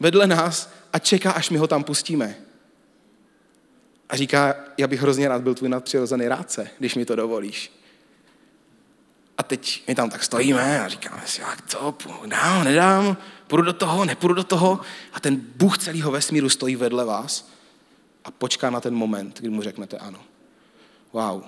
[0.00, 2.36] vedle nás a čeká, až my ho tam pustíme.
[4.08, 7.72] A říká, já bych hrozně rád byl tvůj nadpřirozený rádce, když mi to dovolíš.
[9.38, 11.94] A teď my tam tak stojíme a říkáme si, jak to,
[12.26, 14.80] dám, nedám, půjdu do toho, nepůjdu do toho.
[15.12, 17.50] A ten Bůh celého vesmíru stojí vedle vás
[18.30, 20.18] a počká na ten moment, kdy mu řeknete ano.
[21.12, 21.42] Wow.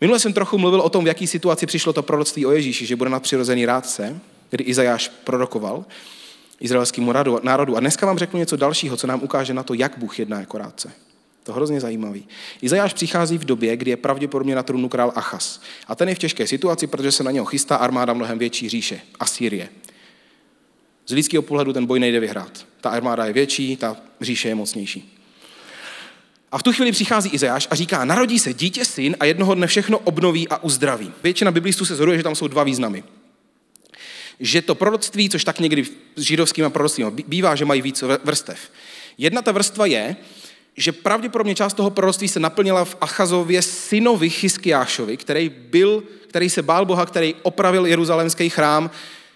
[0.00, 2.96] Minule jsem trochu mluvil o tom, v jaký situaci přišlo to proroctví o Ježíši, že
[2.96, 5.84] bude nadpřirozený rádce, kdy Izajáš prorokoval
[6.60, 7.76] izraelskému národu.
[7.76, 10.58] A dneska vám řeknu něco dalšího, co nám ukáže na to, jak Bůh jedná jako
[10.58, 10.92] rádce.
[11.42, 12.28] To je hrozně zajímavý.
[12.62, 15.60] Izajáš přichází v době, kdy je pravděpodobně na trůnu král Achas.
[15.88, 19.00] A ten je v těžké situaci, protože se na něho chystá armáda mnohem větší říše,
[19.20, 19.68] Asýrie.
[21.06, 22.66] Z lidského pohledu ten boj nejde vyhrát.
[22.80, 25.18] Ta armáda je větší, ta říše je mocnější.
[26.52, 29.66] A v tu chvíli přichází Izajáš a říká, narodí se dítě, syn a jednoho dne
[29.66, 31.12] všechno obnoví a uzdraví.
[31.22, 33.04] Většina biblistů se zhoduje, že tam jsou dva významy.
[34.40, 35.84] Že to proroctví, což tak někdy
[36.16, 38.58] s židovským proroctvím bývá, že mají víc vrstev.
[39.18, 40.16] Jedna ta vrstva je,
[40.76, 46.62] že pravděpodobně část toho proroctví se naplnila v Achazově synovi Chyskiášovi, který, byl, který se
[46.62, 48.90] bál Boha, který opravil jeruzalémský chrám,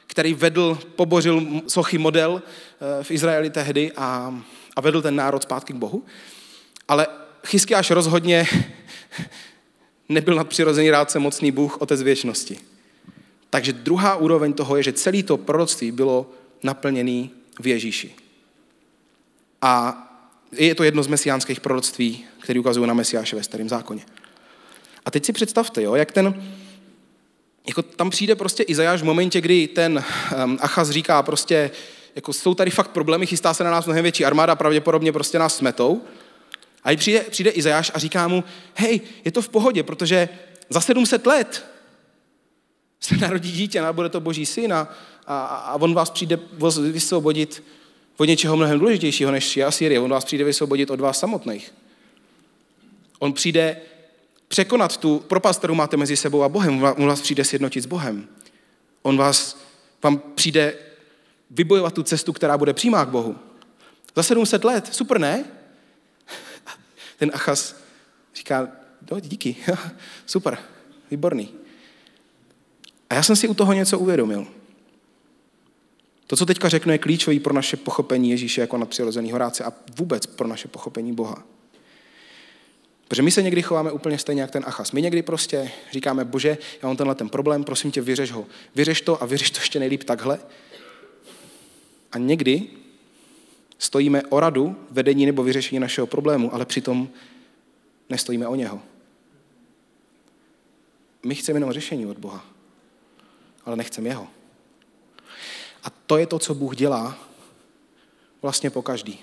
[0.06, 4.40] který vedl, pobořil sochy model eh, v Izraeli tehdy a,
[4.76, 6.04] a vedl ten národ zpátky k Bohu.
[6.88, 7.06] Ale
[7.46, 8.46] Chyskiáš rozhodně
[10.08, 12.58] nebyl nadpřirozený rádce mocný Bůh, otec věčnosti.
[13.50, 16.30] Takže druhá úroveň toho je, že celé to proroctví bylo
[16.62, 17.28] naplněné
[17.60, 18.14] v Ježíši.
[19.62, 20.02] A
[20.52, 24.02] je to jedno z mesiánských proroctví, které ukazují na Mesiáše ve starém zákoně.
[25.04, 26.42] A teď si představte, jo, jak ten,
[27.68, 30.04] jako tam přijde prostě Izajáš v momentě, kdy ten
[30.44, 31.70] um, Achaz říká prostě,
[32.14, 35.56] jako jsou tady fakt problémy, chystá se na nás mnohem větší armáda, pravděpodobně prostě nás
[35.56, 36.02] smetou.
[36.84, 40.28] A přijde, přijde Izajáš a říká mu, hej, je to v pohodě, protože
[40.70, 41.64] za 700 let
[43.00, 44.88] se narodí dítě, a bude to boží syn a,
[45.26, 46.38] a, a on vás přijde
[46.92, 47.62] vysvobodit
[48.16, 50.00] od něčeho mnohem důležitějšího než je Asýrie.
[50.00, 51.74] On vás přijde vysvobodit od vás samotných.
[53.18, 53.76] On přijde
[54.48, 56.82] překonat tu propast, kterou máte mezi sebou a Bohem.
[56.82, 58.28] On vás přijde sjednotit s Bohem.
[59.02, 59.58] On vás,
[60.02, 60.74] vám přijde
[61.50, 63.36] vybojovat tu cestu, která bude přímá k Bohu.
[64.16, 65.44] Za 700 let, super, ne?
[67.18, 67.76] Ten Achas
[68.34, 68.68] říká,
[69.10, 69.56] no, díky,
[70.26, 70.58] super,
[71.10, 71.54] výborný.
[73.10, 74.46] A já jsem si u toho něco uvědomil.
[76.26, 80.26] To, co teďka řeknu, je klíčový pro naše pochopení Ježíše jako nadpřirozený horáce a vůbec
[80.26, 81.44] pro naše pochopení Boha.
[83.08, 84.92] Protože my se někdy chováme úplně stejně jak ten Achas.
[84.92, 88.46] My někdy prostě říkáme, bože, já mám tenhle ten problém, prosím tě, vyřeš ho.
[88.74, 90.38] Vyřeš to a vyřeš to ještě nejlíp takhle.
[92.12, 92.62] A někdy
[93.78, 97.08] stojíme o radu, vedení nebo vyřešení našeho problému, ale přitom
[98.10, 98.82] nestojíme o něho.
[101.26, 102.46] My chceme jenom řešení od Boha,
[103.64, 104.28] ale nechceme jeho.
[105.84, 107.18] A to je to, co Bůh dělá
[108.42, 109.18] vlastně po každý.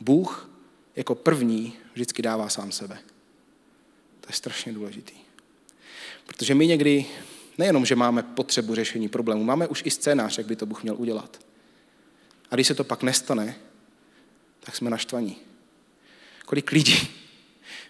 [0.00, 0.47] Bůh
[0.98, 2.98] jako první vždycky dává sám sebe.
[4.20, 5.14] To je strašně důležitý.
[6.26, 7.06] Protože my někdy
[7.58, 10.94] nejenom, že máme potřebu řešení problému, máme už i scénář, jak by to Bůh měl
[10.98, 11.40] udělat.
[12.50, 13.56] A když se to pak nestane,
[14.60, 15.36] tak jsme naštvaní.
[16.46, 17.08] Kolik lidí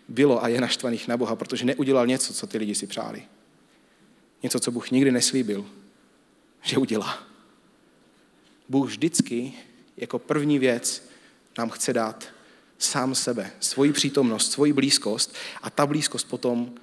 [0.08, 3.22] bylo a je naštvaných na Boha, protože neudělal něco, co ty lidi si přáli.
[4.42, 5.66] Něco, co Bůh nikdy neslíbil,
[6.62, 7.22] že udělá.
[8.68, 9.52] Bůh vždycky
[9.96, 11.08] jako první věc
[11.58, 12.37] nám chce dát
[12.78, 16.74] sám sebe, svoji přítomnost, svoji blízkost a ta blízkost potom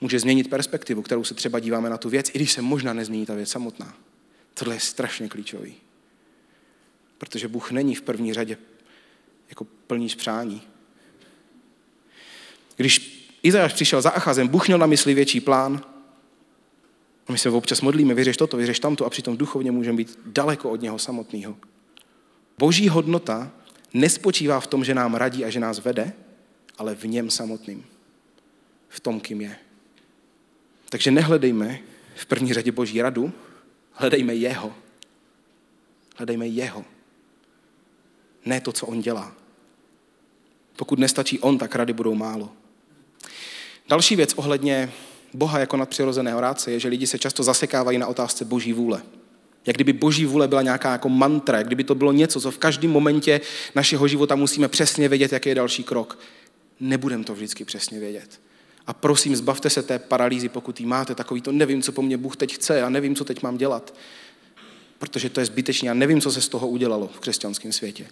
[0.00, 3.26] může změnit perspektivu, kterou se třeba díváme na tu věc, i když se možná nezmění
[3.26, 3.94] ta věc samotná.
[4.54, 5.74] Tohle je strašně klíčový.
[7.18, 8.58] Protože Bůh není v první řadě
[9.48, 10.62] jako plníš přání.
[12.76, 15.84] Když Izajáš přišel za Achazem, Bůh měl na mysli větší plán,
[17.28, 20.80] my se občas modlíme, vyřeš toto, vyřeš tamto a přitom duchovně můžeme být daleko od
[20.80, 21.56] něho samotného.
[22.58, 23.52] Boží hodnota
[23.94, 26.12] nespočívá v tom, že nám radí a že nás vede,
[26.78, 27.86] ale v něm samotným.
[28.88, 29.56] V tom, kým je.
[30.88, 31.78] Takže nehledejme
[32.14, 33.32] v první řadě Boží radu,
[33.92, 34.74] hledejme jeho.
[36.16, 36.84] Hledejme jeho.
[38.44, 39.34] Ne to, co on dělá.
[40.76, 42.52] Pokud nestačí on, tak rady budou málo.
[43.88, 44.92] Další věc ohledně
[45.34, 49.02] Boha jako nadpřirozeného rádce je, že lidi se často zasekávají na otázce boží vůle.
[49.70, 52.58] Jak kdyby boží vůle byla nějaká jako mantra, jak kdyby to bylo něco, co v
[52.58, 53.40] každém momentě
[53.74, 56.18] našeho života musíme přesně vědět, jaký je další krok.
[56.80, 58.40] Nebudem to vždycky přesně vědět.
[58.86, 62.16] A prosím, zbavte se té paralýzy, pokud ji máte, takový to nevím, co po mně
[62.16, 63.94] Bůh teď chce, a nevím, co teď mám dělat.
[64.98, 68.06] Protože to je zbytečné, já nevím, co se z toho udělalo v křesťanském světě.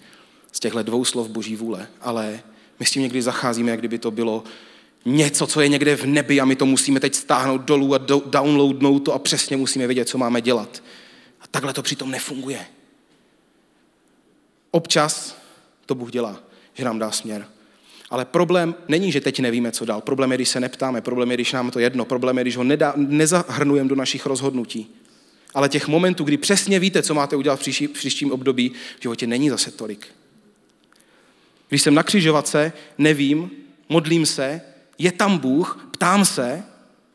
[0.52, 1.86] Z těchto dvou slov boží vůle.
[2.00, 2.40] Ale
[2.80, 4.44] my s tím někdy zacházíme, jak kdyby to bylo
[5.04, 8.22] něco, co je někde v nebi a my to musíme teď stáhnout dolů a do,
[8.26, 10.82] downloadnout to a přesně musíme vědět, co máme dělat.
[11.50, 12.66] Takhle to přitom nefunguje.
[14.70, 15.38] Občas
[15.86, 16.40] to Bůh dělá,
[16.74, 17.48] že nám dá směr.
[18.10, 20.00] Ale problém není, že teď nevíme, co dál.
[20.00, 21.00] Problém je, když se neptáme.
[21.00, 22.04] Problém je, když nám to jedno.
[22.04, 24.94] Problém je, když ho nedá, nezahrnujeme do našich rozhodnutí.
[25.54, 29.02] Ale těch momentů, kdy přesně víte, co máte udělat v, příští, v příštím období, v
[29.02, 30.06] životě není zase tolik.
[31.68, 33.50] Když jsem na křižovatce, nevím,
[33.88, 34.60] modlím se,
[34.98, 36.62] je tam Bůh, ptám se,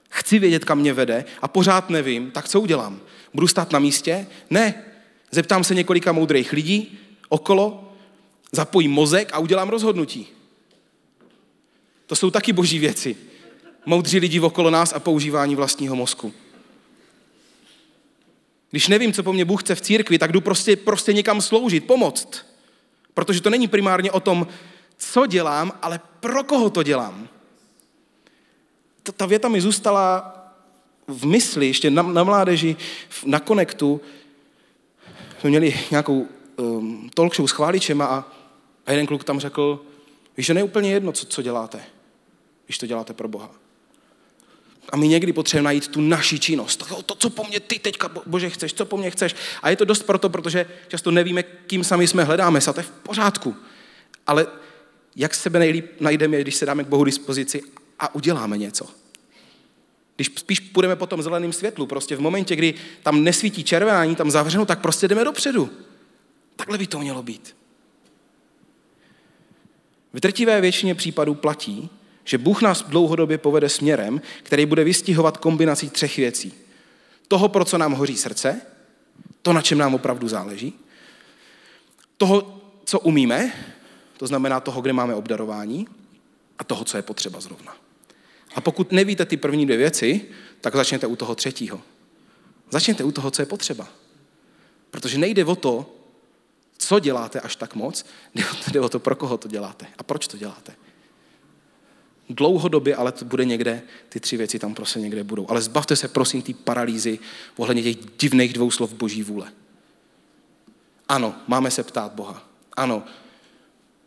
[0.10, 3.02] chci vědět, kam mě vede a pořád nevím, tak co udělám?
[3.34, 4.28] Budu stát na místě?
[4.50, 4.84] Ne.
[5.32, 7.94] Zeptám se několika moudrých lidí okolo,
[8.52, 10.28] zapojím mozek a udělám rozhodnutí.
[12.06, 13.18] To jsou taky boží věci.
[13.86, 16.34] Moudří lidi okolo nás a používání vlastního mozku.
[18.72, 21.88] Když nevím, co po mně Bůh chce v církvi, tak jdu prostě, prostě někam sloužit,
[21.88, 22.46] pomoct.
[23.14, 24.48] Protože to není primárně o tom,
[24.98, 27.28] co dělám, ale pro koho to dělám.
[29.18, 30.34] Ta věta mi zůstala
[31.08, 32.76] v mysli, ještě na, na mládeži,
[33.26, 34.02] na konektu.
[35.40, 38.26] Jsme měli nějakou um, talk show s chváličema a,
[38.86, 39.86] a jeden kluk tam řekl,
[40.38, 41.84] víš, že není úplně jedno, co, co děláte,
[42.66, 43.52] když to děláte pro Boha.
[44.90, 46.78] A my někdy potřebujeme najít tu naši činnost.
[46.90, 49.36] To, to, co po mně ty teďka, Bože, chceš, co po mně chceš.
[49.62, 52.80] A je to dost proto, protože často nevíme, kým sami jsme hledáme se a to
[52.80, 53.56] je v pořádku.
[54.28, 54.48] Ale
[55.16, 57.62] jak sebe nejlíp najdeme, když se dáme k Bohu dispozici
[58.00, 59.03] a uděláme něco.
[60.16, 62.74] Když spíš půjdeme po tom zeleném světlu, prostě v momentě, kdy
[63.04, 65.70] tam nesvítí červená, ani tam zavřeno, tak prostě jdeme dopředu.
[66.56, 67.56] Takhle by to mělo být.
[70.14, 71.90] V drtivé většině případů platí,
[72.24, 76.54] že Bůh nás dlouhodobě povede směrem, který bude vystihovat kombinací třech věcí.
[77.28, 78.62] Toho, pro co nám hoří srdce,
[79.42, 80.74] to, na čem nám opravdu záleží,
[82.18, 83.54] toho, co umíme,
[84.18, 85.88] to znamená toho, kde máme obdarování,
[86.60, 87.83] a toho, co je potřeba zrovna.
[88.56, 90.22] A pokud nevíte ty první dvě věci,
[90.62, 91.82] tak začněte u toho třetího.
[92.72, 93.88] Začněte u toho, co je potřeba.
[94.92, 95.96] Protože nejde o to,
[96.78, 98.06] co děláte až tak moc,
[98.72, 100.76] jde o to, pro koho to děláte a proč to děláte.
[102.30, 105.50] Dlouhodobě, ale to bude někde, ty tři věci tam prostě někde budou.
[105.50, 107.20] Ale zbavte se prosím té paralýzy
[107.58, 109.52] ohledně těch divných dvou slov boží vůle.
[111.10, 112.48] Ano, máme se ptát Boha.
[112.74, 113.04] Ano,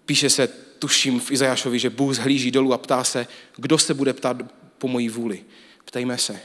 [0.06, 4.12] píše se, tuším v Izajášovi, že Bůh zhlíží dolů a ptá se, kdo se bude
[4.12, 4.36] ptát
[4.78, 5.44] po mojí vůli.
[5.84, 6.40] Ptejme se,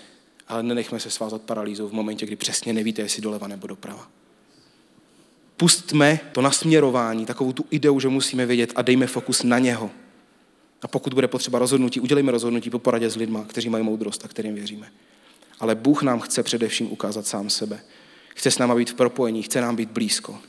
[0.47, 4.07] ale nenechme se svázat paralýzou v momentě, kdy přesně nevíte, jestli doleva nebo doprava.
[5.57, 9.91] Pustme to nasměrování, takovou tu ideu, že musíme vědět a dejme fokus na něho.
[10.81, 14.27] A pokud bude potřeba rozhodnutí, udělejme rozhodnutí po poradě s lidmi, kteří mají moudrost a
[14.27, 14.91] kterým věříme.
[15.59, 17.79] Ale Bůh nám chce především ukázat sám sebe.
[18.35, 20.39] Chce s náma být v propojení, chce nám být blízko.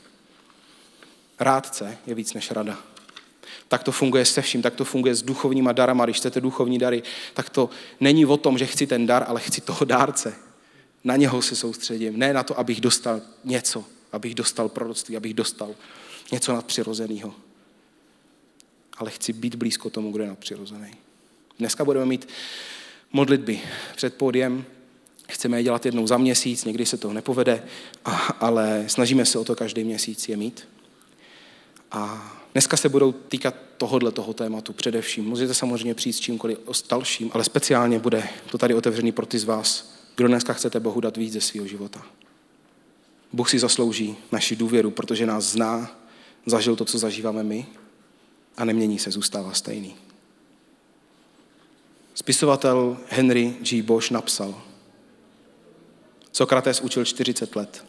[1.39, 2.92] Rádce je víc než rada.
[3.73, 6.05] Tak to funguje se vším, tak to funguje s duchovníma darama.
[6.05, 9.61] Když chcete duchovní dary, tak to není o tom, že chci ten dar, ale chci
[9.61, 10.35] toho dárce.
[11.03, 12.19] Na něho se soustředím.
[12.19, 15.75] Ne na to, abych dostal něco, abych dostal proroctví, abych dostal
[16.31, 17.33] něco nadpřirozeného
[18.97, 20.91] ale chci být blízko tomu, kdo je nadpřirozený.
[21.59, 22.27] Dneska budeme mít
[23.13, 23.61] modlitby
[23.95, 24.65] před pódiem,
[25.29, 27.63] chceme je dělat jednou za měsíc, někdy se to nepovede,
[28.39, 30.67] ale snažíme se o to každý měsíc je mít.
[31.91, 35.25] A dneska se budou týkat tohohle toho tématu především.
[35.25, 36.57] Můžete samozřejmě přijít s čímkoliv
[36.89, 41.01] dalším, ale speciálně bude to tady otevřený pro ty z vás, kdo dneska chcete Bohu
[41.01, 42.05] dát víc ze svého života.
[43.33, 45.99] Bůh si zaslouží naši důvěru, protože nás zná,
[46.45, 47.65] zažil to, co zažíváme my
[48.57, 49.95] a nemění se, zůstává stejný.
[52.13, 53.81] Spisovatel Henry G.
[53.81, 54.61] Bosch napsal,
[56.31, 57.85] Sokrates učil 40 let,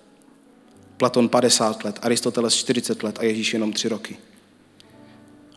[0.96, 4.16] Platon 50 let, Aristoteles 40 let a Ježíš jenom 3 roky.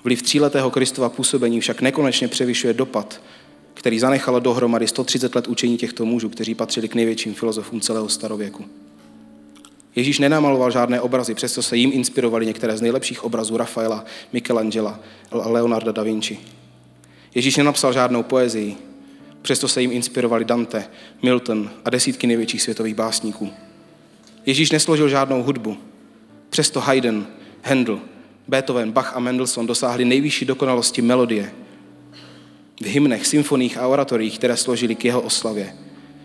[0.04, 3.22] Vliv tříletého Kristova působení však nekonečně převyšuje dopad,
[3.74, 8.66] který zanechalo dohromady 130 let učení těchto mužů, kteří patřili k největším filozofům celého starověku.
[9.96, 15.00] Ježíš nenamaloval žádné obrazy, přesto se jim inspirovali některé z nejlepších obrazů Rafaela, Michelangela
[15.32, 16.40] a Leonarda da Vinci.
[17.36, 18.76] Ježíš nenapsal žádnou poezii,
[19.42, 20.90] přesto se jim inspirovali Dante,
[21.22, 23.50] Milton a desítky největších světových básníků.
[24.46, 25.78] Ježíš nesložil žádnou hudbu,
[26.50, 27.22] přesto Haydn,
[27.64, 28.00] Handel,
[28.48, 31.52] Beethoven, Bach a Mendelssohn dosáhli nejvyšší dokonalosti melodie
[32.82, 35.76] v hymnech, symfoních a oratorích, které složili k jeho oslavě.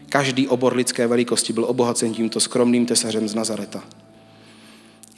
[0.09, 3.85] Každý obor lidské velikosti byl obohacen tímto skromným tesařem z Nazareta.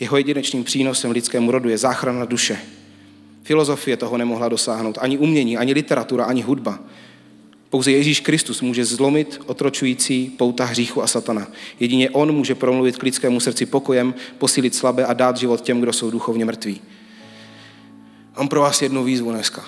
[0.00, 2.58] Jeho jedinečným přínosem lidskému rodu je záchrana duše.
[3.42, 6.78] Filozofie toho nemohla dosáhnout, ani umění, ani literatura, ani hudba.
[7.74, 11.46] Pouze Ježíš Kristus může zlomit otročující pouta hříchu a satana.
[11.80, 15.92] Jedině On může promluvit k lidskému srdci pokojem, posílit slabé a dát život těm, kdo
[15.92, 16.80] jsou duchovně mrtví.
[18.36, 19.64] Mám pro vás jednu výzvu dneska.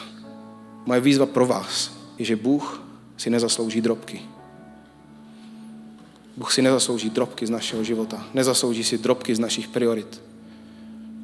[0.86, 2.82] Moje výzva pro vás je, že Bůh
[3.16, 4.20] si nezaslouží drobky.
[6.36, 8.26] Bůh si nezaslouží drobky z našeho života.
[8.34, 10.22] Nezaslouží si drobky z našich priorit.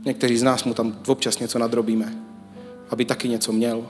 [0.05, 2.15] Někteří z nás mu tam občas něco nadrobíme,
[2.91, 3.89] aby taky něco měl.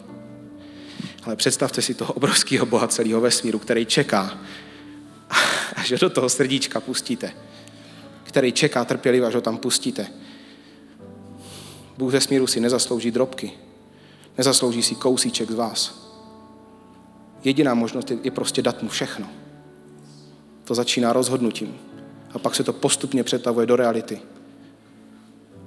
[1.22, 4.38] Ale představte si toho obrovského boha celého vesmíru, který čeká,
[5.76, 7.32] až do toho srdíčka pustíte.
[8.24, 10.06] Který čeká trpělivě, až ho tam pustíte.
[11.98, 13.52] Bůh vesmíru si nezaslouží drobky.
[14.38, 16.08] Nezaslouží si kousíček z vás.
[17.44, 19.28] Jediná možnost je, je prostě dát mu všechno.
[20.64, 21.78] To začíná rozhodnutím.
[22.34, 24.20] A pak se to postupně přetavuje do reality.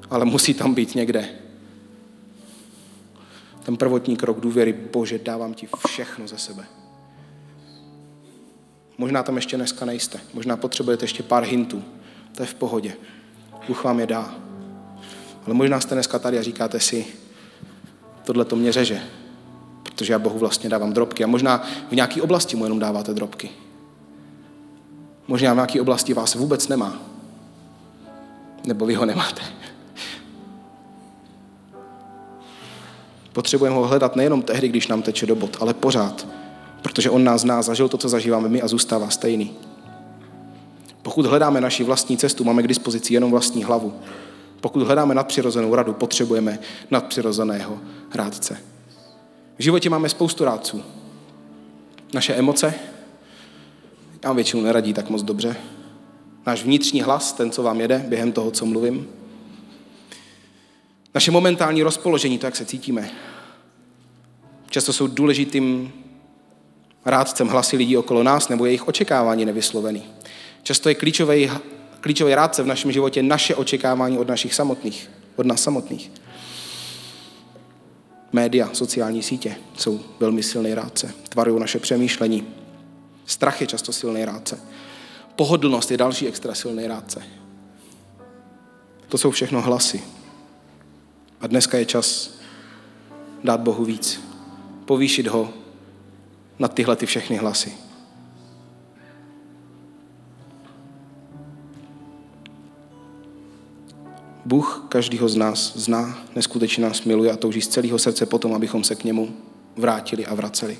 [0.09, 1.44] Ale musí tam být někde
[3.65, 6.65] ten prvotní krok důvěry, Bože, dávám ti všechno ze sebe.
[8.97, 10.19] Možná tam ještě dneska nejste.
[10.33, 11.83] Možná potřebujete ještě pár hintů.
[12.35, 12.93] To je v pohodě.
[13.67, 14.35] Bůh vám je dá.
[15.45, 17.05] Ale možná jste dneska tady a říkáte si,
[18.23, 19.01] tohle to mě řeže,
[19.83, 21.23] protože já Bohu vlastně dávám drobky.
[21.23, 23.49] A možná v nějaké oblasti mu jenom dáváte drobky.
[25.27, 27.01] Možná v nějaké oblasti vás vůbec nemá.
[28.63, 29.41] Nebo vy ho nemáte.
[33.35, 36.27] Potřebujeme ho hledat nejenom tehdy, když nám teče do bod, ale pořád.
[36.81, 39.51] Protože on nás zná, zažil to, co zažíváme my a zůstává stejný.
[41.01, 43.93] Pokud hledáme naši vlastní cestu, máme k dispozici jenom vlastní hlavu.
[44.61, 46.59] Pokud hledáme nadpřirozenou radu, potřebujeme
[46.91, 47.79] nadpřirozeného
[48.13, 48.57] rádce.
[49.57, 50.83] V životě máme spoustu rádců.
[52.13, 52.73] Naše emoce,
[54.23, 55.55] vám většinou neradí tak moc dobře.
[56.45, 59.07] Náš vnitřní hlas, ten, co vám jede během toho, co mluvím.
[61.15, 63.09] Naše momentální rozpoložení, to, jak se cítíme.
[64.69, 65.93] Často jsou důležitým
[67.05, 70.03] rádcem hlasy lidí okolo nás nebo jejich očekávání nevyslovený.
[70.63, 71.51] Často je klíčový,
[72.01, 76.11] klíčový rádce v našem životě naše očekávání od našich samotných, od nás samotných.
[78.33, 82.47] Média, sociální sítě jsou velmi silný rádce, tvarují naše přemýšlení.
[83.25, 84.59] Strach je často silný rádce.
[85.35, 87.23] Pohodlnost je další extra silný rádce.
[89.07, 90.03] To jsou všechno hlasy.
[91.45, 92.33] A dneska je čas
[93.43, 94.21] dát Bohu víc.
[94.85, 95.53] Povýšit ho
[96.59, 97.73] na tyhle ty všechny hlasy.
[104.45, 108.83] Bůh každýho z nás zná, neskutečně nás miluje a touží z celého srdce potom, abychom
[108.83, 109.35] se k němu
[109.75, 110.77] vrátili a vraceli.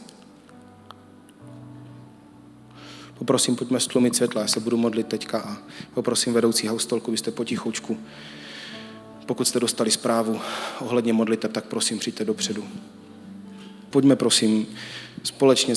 [3.17, 5.57] Poprosím, pojďme stlumit světla, já se budu modlit teďka a
[5.93, 7.97] poprosím vedoucí haustolku, vy jste potichoučku.
[9.25, 10.41] Pokud jste dostali zprávu
[10.79, 12.67] ohledně modliteb, tak prosím, přijďte dopředu.
[13.89, 14.67] Pojďme, prosím,
[15.23, 15.73] společně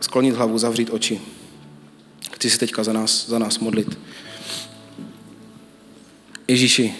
[0.00, 1.20] sklonit hlavu, zavřít oči.
[2.34, 3.98] Chci se teďka za nás, za nás modlit.
[6.48, 6.94] Ježíši,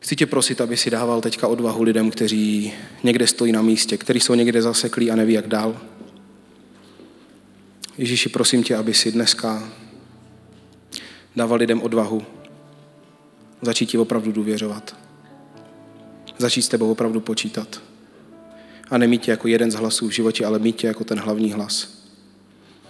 [0.00, 2.72] chci tě prosit, aby si dával teďka odvahu lidem, kteří
[3.02, 5.80] někde stojí na místě, kteří jsou někde zaseklí a neví, jak dál.
[7.98, 9.72] Ježíši, prosím tě, aby si dneska
[11.38, 12.22] dával lidem odvahu
[13.62, 14.96] začít ti opravdu důvěřovat.
[16.38, 17.80] Začít s tebou opravdu počítat.
[18.90, 21.52] A nemít tě jako jeden z hlasů v životě, ale mít tě jako ten hlavní
[21.52, 22.04] hlas.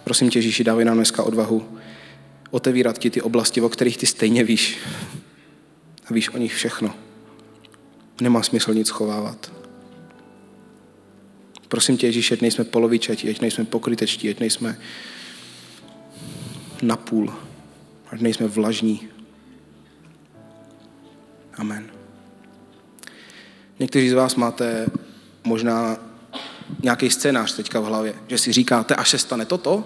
[0.03, 1.79] Prosím tě, Ježíši, dávej nám dneska odvahu
[2.51, 4.77] otevírat ti ty oblasti, o kterých ty stejně víš.
[6.05, 6.95] A víš o nich všechno.
[8.21, 9.51] Nemá smysl nic schovávat.
[11.67, 14.77] Prosím tě, Ježíši, ať nejsme polovičatí, ať nejsme pokrytečtí, ať nejsme
[16.81, 17.33] napůl,
[18.11, 19.07] ať nejsme vlažní.
[21.53, 21.91] Amen.
[23.79, 24.87] Někteří z vás máte
[25.43, 25.97] možná
[26.83, 29.83] nějaký scénář teďka v hlavě, že si říkáte, až se stane toto,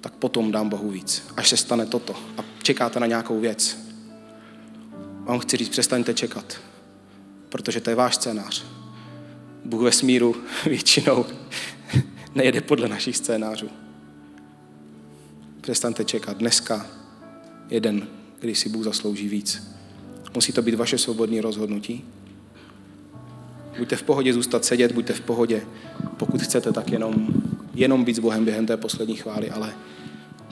[0.00, 1.24] tak potom dám Bohu víc.
[1.36, 3.78] Až se stane toto a čekáte na nějakou věc.
[5.24, 6.60] Vám chci říct, přestaňte čekat,
[7.48, 8.64] protože to je váš scénář.
[9.64, 11.26] Bůh ve smíru většinou
[12.34, 13.70] nejede podle našich scénářů.
[15.60, 16.36] Přestaňte čekat.
[16.36, 16.86] Dneska
[17.70, 18.06] je den,
[18.40, 19.62] kdy si Bůh zaslouží víc.
[20.34, 22.04] Musí to být vaše svobodné rozhodnutí.
[23.78, 25.62] Buďte v pohodě zůstat sedět, buďte v pohodě.
[26.16, 27.26] Pokud chcete, tak jenom,
[27.74, 29.74] jenom být s Bohem během té poslední chvály, ale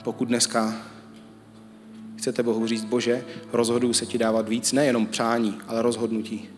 [0.03, 0.81] pokud dneska
[2.15, 6.49] chcete Bohu říct, Bože, rozhoduju se ti dávat víc, nejenom přání, ale rozhodnutí,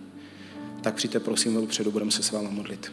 [0.82, 2.92] tak přijďte prosím předu, budeme se s váma modlit.